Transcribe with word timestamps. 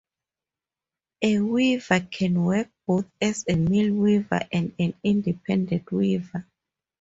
A 1.21 1.37
weaver 1.41 1.99
can 2.09 2.43
work 2.43 2.71
both 2.87 3.05
as 3.21 3.45
a 3.47 3.55
mill 3.55 3.93
weaver 3.93 4.39
and 4.51 4.73
an 4.79 4.95
independent 5.03 5.91
weaver. 5.91 6.47